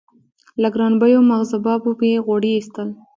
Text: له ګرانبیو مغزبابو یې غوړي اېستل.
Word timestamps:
له 0.61 0.67
ګرانبیو 0.73 1.27
مغزبابو 1.29 1.91
یې 2.09 2.23
غوړي 2.25 2.51
اېستل. 2.55 2.89